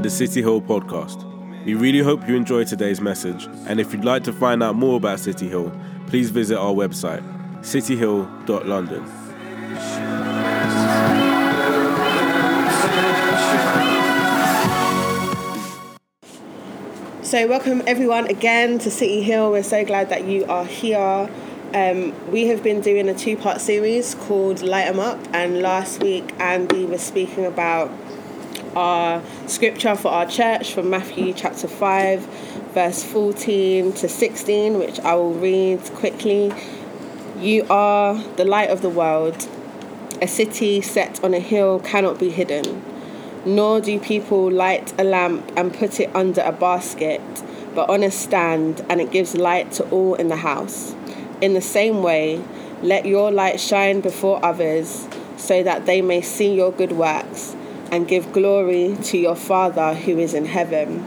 [0.00, 1.26] the City Hill podcast.
[1.64, 4.96] We really hope you enjoy today's message, and if you'd like to find out more
[4.96, 5.70] about City Hill,
[6.06, 7.22] please visit our website,
[7.60, 9.04] cityhill.london.
[17.22, 19.52] So, welcome everyone again to City Hill.
[19.52, 21.30] We're so glad that you are here.
[21.74, 26.02] Um, we have been doing a two part series called Light 'em Up, and last
[26.02, 27.90] week Andy was speaking about
[28.76, 32.20] our scripture for our church from Matthew chapter 5,
[32.72, 36.52] verse 14 to 16, which I will read quickly.
[37.38, 39.48] You are the light of the world.
[40.22, 42.82] A city set on a hill cannot be hidden,
[43.44, 47.22] nor do people light a lamp and put it under a basket,
[47.74, 50.94] but on a stand, and it gives light to all in the house.
[51.40, 52.44] In the same way,
[52.82, 57.56] let your light shine before others, so that they may see your good works
[57.90, 61.04] and give glory to your Father who is in heaven.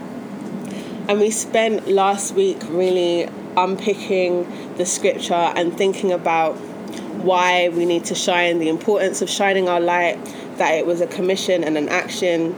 [1.08, 6.54] And we spent last week really unpicking the scripture and thinking about
[7.22, 10.18] why we need to shine, the importance of shining our light,
[10.58, 12.56] that it was a commission and an action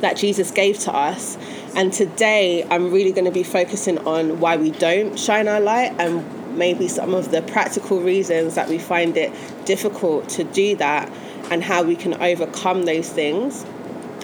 [0.00, 1.36] that Jesus gave to us.
[1.74, 5.94] And today I'm really going to be focusing on why we don't shine our light
[5.98, 9.32] and maybe some of the practical reasons that we find it
[9.64, 11.10] difficult to do that
[11.50, 13.64] and how we can overcome those things.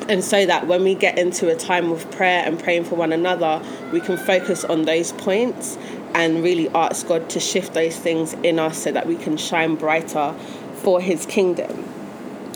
[0.08, 3.12] And so that when we get into a time of prayer and praying for one
[3.12, 5.78] another, we can focus on those points
[6.14, 9.74] and really ask God to shift those things in us so that we can shine
[9.74, 10.34] brighter
[10.74, 11.84] for His kingdom.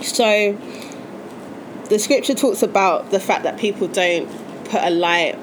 [0.03, 0.59] So,
[1.89, 4.27] the scripture talks about the fact that people don't
[4.73, 5.39] put a light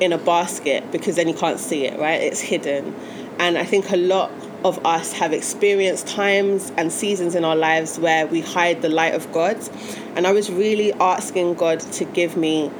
[0.00, 2.20] in a basket because then you can't see it, right?
[2.20, 2.96] It's hidden.
[3.38, 4.32] And I think a lot
[4.64, 9.14] of us have experienced times and seasons in our lives where we hide the light
[9.14, 9.56] of God.
[10.16, 12.72] And I was really asking God to give me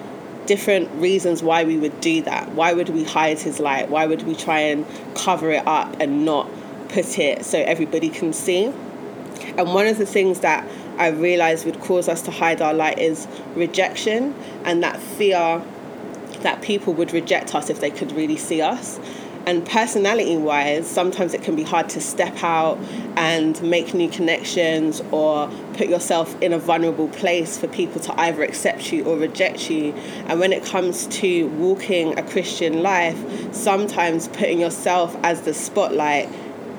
[0.46, 2.50] different reasons why we would do that.
[2.52, 3.90] Why would we hide his light?
[3.90, 6.50] Why would we try and cover it up and not
[6.88, 8.64] put it so everybody can see?
[9.56, 13.26] And one of the things that I realized cause us to hide our light is
[13.56, 14.32] rejection
[14.64, 15.60] and that fear
[16.42, 19.00] that people would reject us if they could really see us.
[19.44, 22.78] And personality wise, sometimes it can be hard to step out
[23.16, 28.44] and make new connections or put yourself in a vulnerable place for people to either
[28.44, 29.92] accept you or reject you.
[30.28, 33.18] And when it comes to walking a Christian life,
[33.52, 36.28] sometimes putting yourself as the spotlight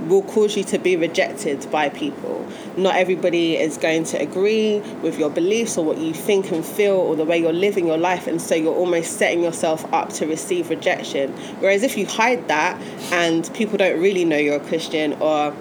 [0.08, 2.48] will cause you to be rejected by people.
[2.78, 6.96] Not everybody is going to agree with your beliefs or what you think and feel
[6.96, 10.26] or the way you're living your life, and so you're almost setting yourself up to
[10.26, 11.32] receive rejection.
[11.60, 12.82] Whereas if you hide that
[13.12, 15.56] and people don't really know you're a Christian or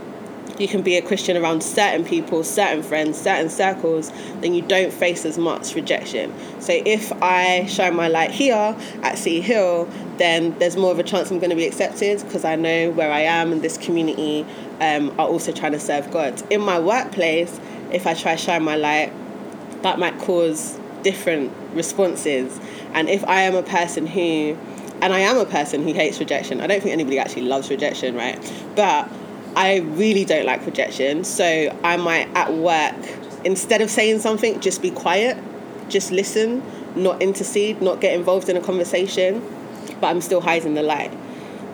[0.58, 4.92] you can be a Christian around certain people, certain friends, certain circles, then you don't
[4.92, 6.32] face as much rejection.
[6.60, 9.88] So if I shine my light here at City Hill,
[10.20, 13.10] then there's more of a chance I'm going to be accepted because I know where
[13.10, 14.44] I am and this community
[14.80, 16.42] um, are also trying to serve God.
[16.52, 17.58] In my workplace,
[17.90, 19.12] if I try to shine my light,
[19.82, 22.60] that might cause different responses.
[22.92, 24.58] And if I am a person who,
[25.00, 28.14] and I am a person who hates rejection, I don't think anybody actually loves rejection,
[28.14, 28.38] right?
[28.76, 29.10] But
[29.56, 31.24] I really don't like rejection.
[31.24, 32.94] So I might at work,
[33.44, 35.38] instead of saying something, just be quiet,
[35.88, 36.62] just listen,
[36.94, 39.42] not intercede, not get involved in a conversation,
[40.00, 41.12] but I'm still hiding the light.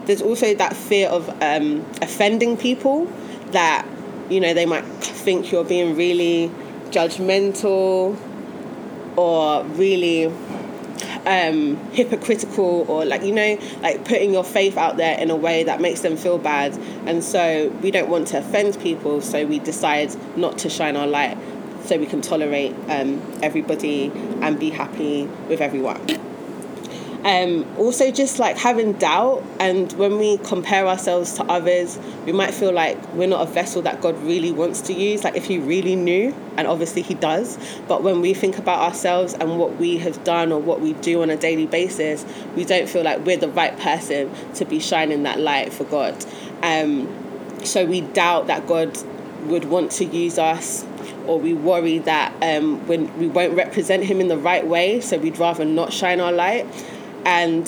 [0.06, 3.06] There's also that fear of um, offending people
[3.52, 3.86] that,
[4.30, 6.50] you know, they might think you're being really
[6.90, 8.16] judgmental
[9.16, 10.32] or really
[11.26, 15.64] um, hypocritical or like you know like putting your faith out there in a way
[15.64, 16.72] that makes them feel bad
[17.06, 21.06] and so we don't want to offend people so we decide not to shine our
[21.06, 21.36] light
[21.84, 26.00] so we can tolerate um, everybody and be happy with everyone
[27.26, 32.54] um, also, just like having doubt, and when we compare ourselves to others, we might
[32.54, 35.24] feel like we're not a vessel that God really wants to use.
[35.24, 37.58] Like if He really knew, and obviously He does,
[37.88, 41.22] but when we think about ourselves and what we have done or what we do
[41.22, 42.24] on a daily basis,
[42.54, 46.24] we don't feel like we're the right person to be shining that light for God.
[46.62, 47.12] Um,
[47.64, 48.96] so we doubt that God
[49.48, 50.84] would want to use us
[51.26, 55.18] or we worry that um, when we won't represent him in the right way, so
[55.18, 56.66] we'd rather not shine our light.
[57.26, 57.66] And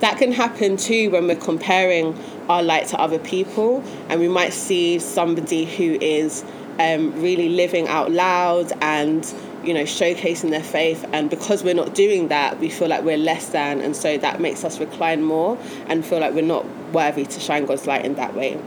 [0.00, 4.52] that can happen too when we're comparing our light to other people, and we might
[4.52, 6.44] see somebody who is
[6.80, 9.32] um, really living out loud and
[9.62, 11.04] you know showcasing their faith.
[11.12, 13.80] And because we're not doing that we feel like we're less than.
[13.80, 17.66] And so that makes us recline more and feel like we're not worthy to shine
[17.66, 18.60] god's light in that way.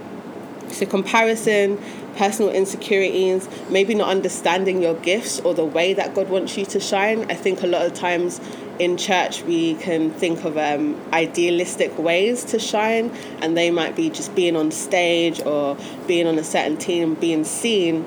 [0.70, 1.80] So, comparison,
[2.16, 6.80] personal insecurities, maybe not understanding your gifts or the way that God wants you to
[6.80, 7.30] shine.
[7.30, 8.40] I think a lot of times
[8.80, 13.10] in church we can think of um, idealistic ways to shine,
[13.42, 15.78] and they might be just being on stage or
[16.08, 18.04] being on a certain team, being seen.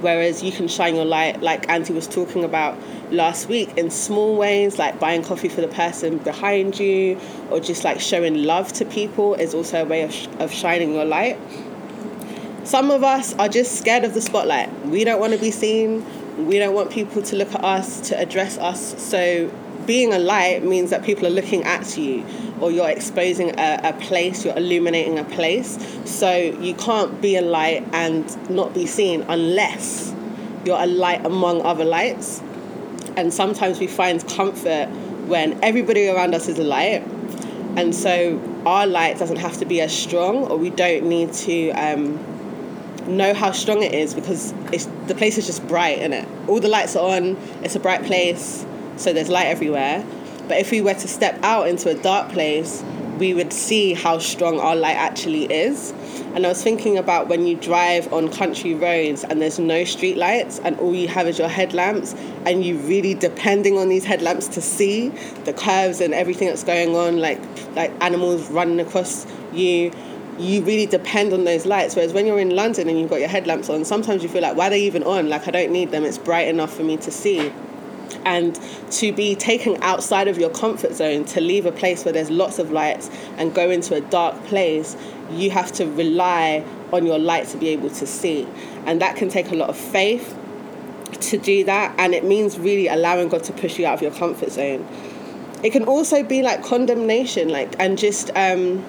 [0.00, 2.76] Whereas you can shine your light, like Andy was talking about
[3.10, 7.18] last week, in small ways, like buying coffee for the person behind you,
[7.50, 10.92] or just like showing love to people is also a way of, sh- of shining
[10.92, 11.38] your light.
[12.64, 14.70] Some of us are just scared of the spotlight.
[14.86, 16.04] We don't want to be seen.
[16.46, 19.00] We don't want people to look at us, to address us.
[19.02, 19.50] So,
[19.86, 22.24] being a light means that people are looking at you
[22.60, 25.78] or you're exposing a, a place, you're illuminating a place.
[26.04, 30.14] So, you can't be a light and not be seen unless
[30.64, 32.42] you're a light among other lights.
[33.16, 34.86] And sometimes we find comfort
[35.26, 37.02] when everybody around us is a light.
[37.76, 41.70] And so, our light doesn't have to be as strong, or we don't need to.
[41.70, 42.24] Um,
[43.06, 46.26] know how strong it is because it's, the place is just bright in it.
[46.48, 47.36] All the lights are on.
[47.62, 48.64] It's a bright place,
[48.96, 50.04] so there's light everywhere.
[50.48, 52.82] But if we were to step out into a dark place,
[53.18, 55.92] we would see how strong our light actually is.
[56.34, 60.16] And I was thinking about when you drive on country roads and there's no street
[60.16, 62.14] lights and all you have is your headlamps
[62.44, 65.10] and you really depending on these headlamps to see
[65.44, 67.40] the curves and everything that's going on, like
[67.76, 69.92] like animals running across you
[70.38, 71.94] you really depend on those lights.
[71.94, 74.56] Whereas when you're in London and you've got your headlamps on, sometimes you feel like,
[74.56, 75.28] why are they even on?
[75.28, 76.04] Like, I don't need them.
[76.04, 77.52] It's bright enough for me to see.
[78.24, 78.58] And
[78.92, 82.58] to be taken outside of your comfort zone, to leave a place where there's lots
[82.58, 84.96] of lights and go into a dark place,
[85.30, 88.46] you have to rely on your light to be able to see.
[88.86, 90.36] And that can take a lot of faith
[91.20, 91.94] to do that.
[91.98, 94.86] And it means really allowing God to push you out of your comfort zone.
[95.62, 98.84] It can also be like condemnation, like, and just, um,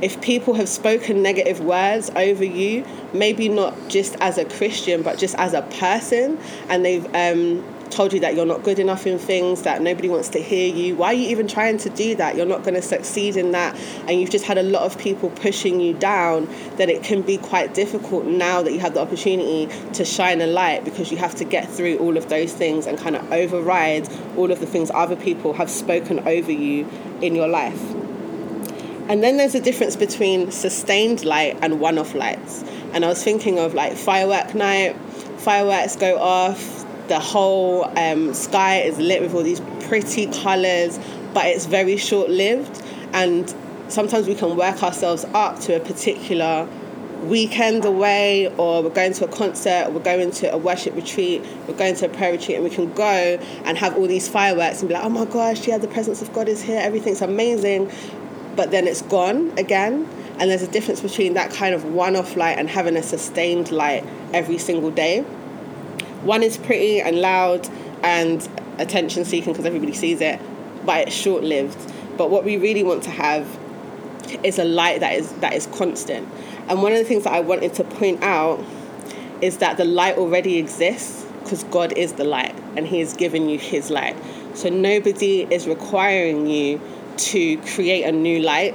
[0.00, 5.18] if people have spoken negative words over you, maybe not just as a Christian, but
[5.18, 6.38] just as a person,
[6.68, 10.28] and they've um, told you that you're not good enough in things, that nobody wants
[10.30, 12.36] to hear you, why are you even trying to do that?
[12.36, 13.76] You're not going to succeed in that,
[14.08, 17.38] and you've just had a lot of people pushing you down, then it can be
[17.38, 21.34] quite difficult now that you have the opportunity to shine a light because you have
[21.36, 24.90] to get through all of those things and kind of override all of the things
[24.94, 26.88] other people have spoken over you
[27.20, 27.80] in your life.
[29.06, 32.64] And then there's a difference between sustained light and one off lights.
[32.94, 34.96] And I was thinking of like firework night,
[35.38, 40.98] fireworks go off, the whole um, sky is lit with all these pretty colours,
[41.32, 42.82] but it's very short lived.
[43.12, 43.52] And
[43.88, 46.68] sometimes we can work ourselves up to a particular
[47.22, 51.42] weekend away, or we're going to a concert, or we're going to a worship retreat,
[51.66, 54.80] we're going to a prayer retreat, and we can go and have all these fireworks
[54.80, 57.90] and be like, oh my gosh, yeah, the presence of God is here, everything's amazing
[58.56, 60.08] but then it's gone again.
[60.38, 63.70] And there's a difference between that kind of one off light and having a sustained
[63.70, 65.24] light every single day.
[66.24, 67.68] One is pretty and loud
[68.02, 68.46] and
[68.78, 70.40] attention seeking because everybody sees it,
[70.84, 71.78] but it's short lived.
[72.16, 73.58] But what we really want to have
[74.42, 76.26] is a light that is that is constant.
[76.68, 78.64] And one of the things that I wanted to point out
[79.42, 83.48] is that the light already exists because God is the light and He has given
[83.48, 84.16] you His light.
[84.54, 86.80] So nobody is requiring you
[87.16, 88.74] to create a new light,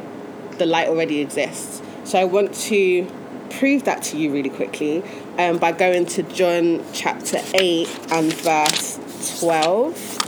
[0.59, 1.81] the light already exists.
[2.03, 3.09] So I want to
[3.49, 5.03] prove that to you really quickly
[5.37, 10.19] um, by going to John chapter 8 and verse 12.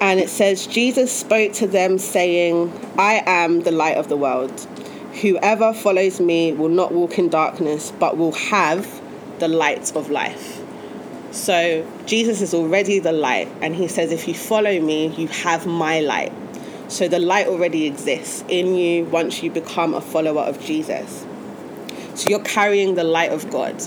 [0.00, 4.66] And it says, Jesus spoke to them, saying, I am the light of the world.
[5.20, 9.00] Whoever follows me will not walk in darkness, but will have
[9.40, 10.60] the light of life.
[11.32, 15.66] So Jesus is already the light, and he says, If you follow me, you have
[15.66, 16.32] my light.
[16.90, 21.24] So the light already exists in you once you become a follower of Jesus.
[22.16, 23.80] So you're carrying the light of God.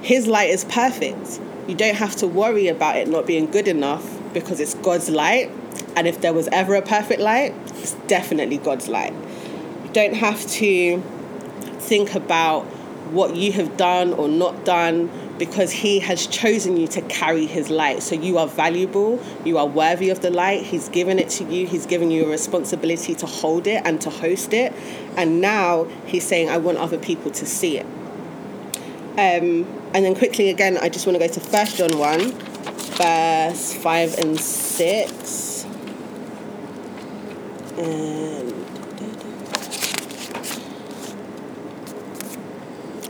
[0.00, 1.38] His light is perfect.
[1.68, 5.50] You don't have to worry about it not being good enough because it's God's light.
[5.94, 9.12] And if there was ever a perfect light, it's definitely God's light.
[9.84, 11.02] You don't have to
[11.80, 12.62] think about
[13.12, 17.70] what you have done or not done because he has chosen you to carry his
[17.70, 18.02] light.
[18.02, 20.62] So you are valuable, you are worthy of the light.
[20.62, 24.10] He's given it to you, he's given you a responsibility to hold it and to
[24.10, 24.72] host it.
[25.16, 27.86] And now he's saying, I want other people to see it.
[29.18, 33.74] Um, and then quickly again, I just want to go to 1 John 1, verse
[33.74, 35.64] 5 and 6.
[37.78, 38.35] And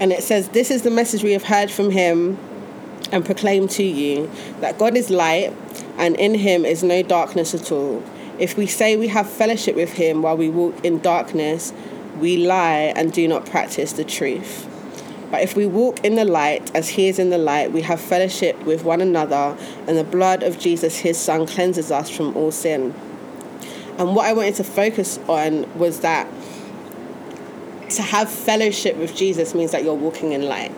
[0.01, 2.39] And it says, This is the message we have heard from him
[3.13, 5.55] and proclaim to you that God is light
[5.99, 8.03] and in him is no darkness at all.
[8.39, 11.73] If we say we have fellowship with him while we walk in darkness,
[12.19, 14.69] we lie and do not practice the truth.
[15.31, 18.01] But if we walk in the light as he is in the light, we have
[18.01, 22.53] fellowship with one another, and the blood of Jesus, his son, cleanses us from all
[22.53, 22.95] sin.
[23.99, 26.29] And what I wanted to focus on was that
[27.97, 30.73] to have fellowship with Jesus means that you're walking in light.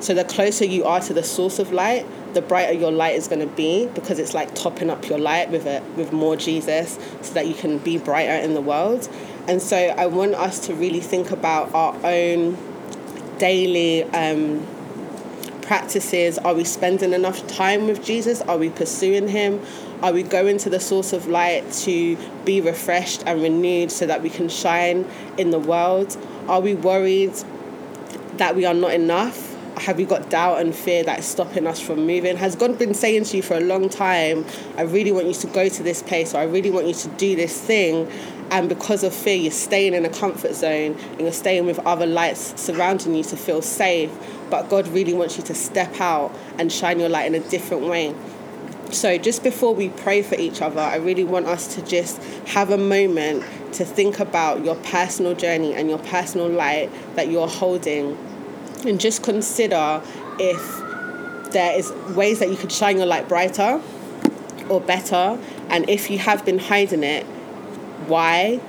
[0.00, 3.28] So the closer you are to the source of light, the brighter your light is
[3.28, 6.98] going to be because it's like topping up your light with a with more Jesus
[7.20, 9.08] so that you can be brighter in the world.
[9.46, 12.56] And so I want us to really think about our own
[13.38, 14.66] daily um,
[15.62, 16.38] practices.
[16.38, 18.40] Are we spending enough time with Jesus?
[18.42, 19.60] Are we pursuing Him?
[20.02, 24.22] Are we going to the source of light to be refreshed and renewed so that
[24.22, 26.16] we can shine in the world?
[26.50, 27.32] Are we worried
[28.38, 29.46] that we are not enough?
[29.76, 32.36] have you got doubt and fear that is stopping us from moving?
[32.36, 34.44] Has God been saying to you for a long time,
[34.76, 37.08] I really want you to go to this place or I really want you to
[37.08, 38.06] do this thing?
[38.50, 42.04] And because of fear, you're staying in a comfort zone and you're staying with other
[42.04, 44.10] lights surrounding you to feel safe.
[44.50, 47.84] But God really wants you to step out and shine your light in a different
[47.84, 48.14] way.
[48.90, 52.70] So, just before we pray for each other, I really want us to just have
[52.70, 58.16] a moment to think about your personal journey and your personal light that you're holding
[58.86, 60.02] and just consider
[60.38, 63.80] if there is ways that you could shine your light brighter
[64.68, 65.38] or better.
[65.68, 67.26] And if you have been hiding it
[68.06, 68.60] why?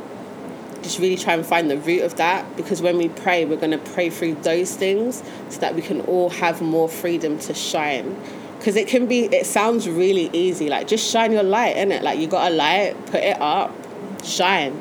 [0.81, 3.71] Just really try and find the root of that because when we pray we're going
[3.71, 8.15] to pray through those things so that we can all have more freedom to shine.
[8.57, 12.03] Because it can be it sounds really easy like just shine your light in it
[12.03, 13.73] like you got a light put it up
[14.23, 14.79] shine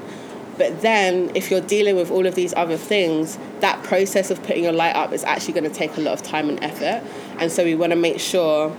[0.61, 4.65] but then, if you're dealing with all of these other things, that process of putting
[4.65, 7.03] your light up is actually going to take a lot of time and effort.
[7.39, 8.77] And so, we want to make sure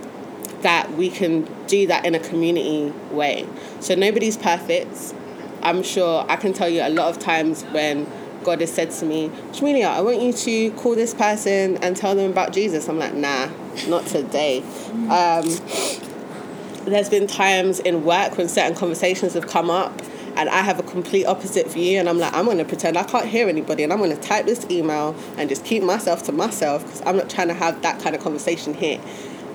[0.60, 3.48] that we can do that in a community way.
[3.80, 5.12] So, nobody's perfect.
[5.64, 8.06] I'm sure I can tell you a lot of times when
[8.44, 12.14] God has said to me, Jamelia, I want you to call this person and tell
[12.14, 12.88] them about Jesus.
[12.88, 13.50] I'm like, nah,
[13.88, 14.62] not today.
[15.10, 15.46] Um,
[16.84, 20.00] there's been times in work when certain conversations have come up
[20.36, 23.26] and I have a complete opposite view, and I'm like, I'm to pretend I can't
[23.26, 27.02] hear anybody, and I'm to type this email and just keep myself to myself because
[27.06, 29.00] I'm not trying to have that kind of conversation here.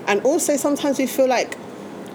[0.06, 1.56] And also, sometimes we feel like,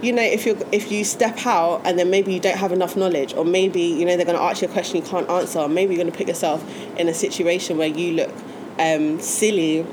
[0.01, 2.95] you know, if you if you step out and then maybe you don't have enough
[2.95, 5.69] knowledge, or maybe you know they're to ask you a question you can't answer, or
[5.69, 6.63] maybe you're to put yourself
[6.97, 8.31] in a situation where you look
[8.79, 9.85] um, silly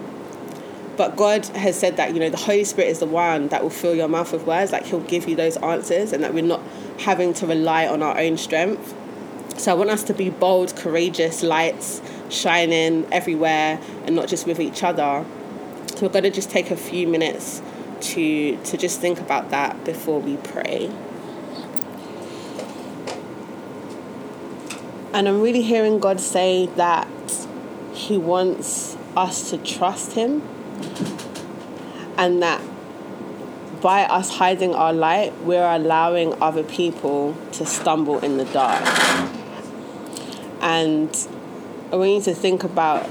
[1.01, 3.71] but God has said that, you know, the Holy Spirit is the one that will
[3.71, 6.61] fill your mouth with words, like He'll give you those answers, and that we're not
[6.99, 8.95] having to rely on our own strength.
[9.57, 14.61] So I want us to be bold, courageous lights shining everywhere and not just with
[14.61, 15.25] each other.
[15.87, 17.63] So we're going to just take a few minutes
[18.13, 20.93] to to just think about that before we pray.
[25.15, 27.09] And I'm really hearing God say that
[27.95, 30.43] He wants us to trust Him
[32.17, 32.61] and that
[33.81, 38.83] by us hiding our light, we're allowing other people to stumble in the dark.
[40.61, 41.09] And
[41.91, 43.09] we need to think about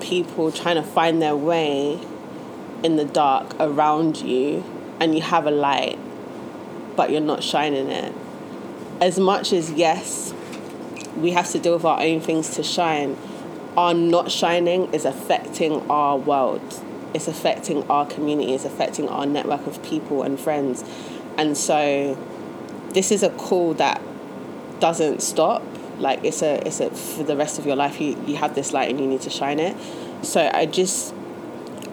[0.00, 2.00] people trying to find their way
[2.82, 4.64] in the dark around you,
[5.00, 5.98] and you have a light,
[6.96, 8.14] but you're not shining it.
[9.00, 10.32] As much as, yes,
[11.16, 13.16] we have to deal with our own things to shine,
[13.76, 19.66] our not shining is affecting our world it's affecting our community, it's affecting our network
[19.66, 20.84] of people and friends.
[21.38, 22.18] And so
[22.90, 24.02] this is a call that
[24.80, 25.62] doesn't stop.
[25.98, 28.72] Like it's a it's a for the rest of your life you, you have this
[28.72, 29.76] light and you need to shine it.
[30.22, 31.14] So I just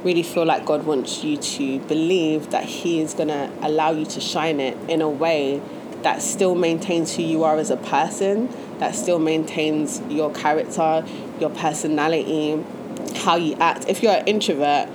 [0.03, 4.19] really feel like God wants you to believe that He is gonna allow you to
[4.19, 5.61] shine it in a way
[6.01, 11.05] that still maintains who you are as a person, that still maintains your character,
[11.41, 12.63] your personality,
[13.17, 13.85] how you act.
[13.87, 14.89] If you're an introvert,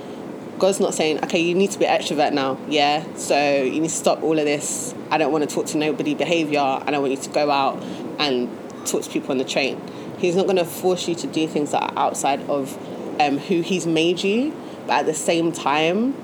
[0.59, 3.05] God's not saying, okay, you need to be extrovert now, yeah?
[3.15, 4.95] So you need to stop all of this.
[5.11, 7.81] I don't want to talk to nobody behavior, and I want you to go out
[8.17, 8.49] and
[8.87, 9.79] talk to people on the train.
[10.17, 12.75] He's not going to force you to do things that are outside of
[13.21, 14.51] um, who He's made you,
[14.87, 16.15] but at the same time,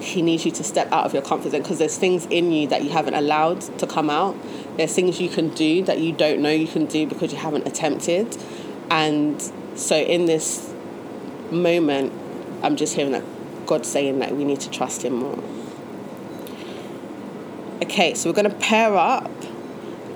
[0.00, 2.66] He needs you to step out of your comfort zone because there's things in you
[2.68, 4.36] that you haven't allowed to come out.
[4.76, 7.68] There's things you can do that you don't know you can do because you haven't
[7.68, 8.36] attempted.
[8.90, 9.40] And
[9.76, 10.72] so in this
[11.50, 12.12] moment,
[12.62, 13.24] I'm just hearing that
[13.66, 15.38] God saying that we need to trust Him more.
[17.82, 19.30] Okay, so we're going to pair up,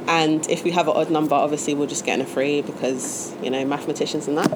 [0.08, 3.34] and if we have an odd number, obviously we'll just get in a free because
[3.42, 4.52] you know mathematicians and that.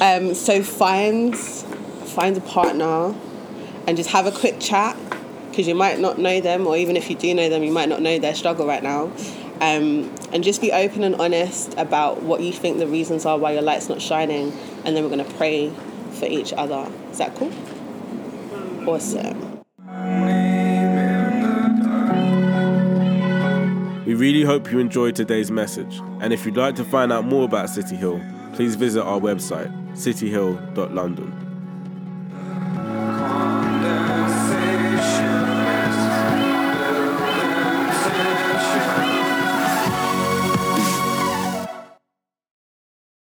[0.00, 3.14] Um, so find find a partner,
[3.86, 4.96] and just have a quick chat
[5.50, 7.88] because you might not know them, or even if you do know them, you might
[7.88, 9.10] not know their struggle right now.
[9.60, 13.52] Um, and just be open and honest about what you think the reasons are why
[13.52, 14.52] your light's not shining,
[14.84, 15.72] and then we're going to pray
[16.10, 16.92] for each other.
[17.10, 17.50] Is that cool?
[18.86, 19.62] Awesome.
[24.04, 27.46] We really hope you enjoyed today's message, and if you'd like to find out more
[27.46, 28.20] about City Hill,
[28.52, 31.45] please visit our website, cityhill.london.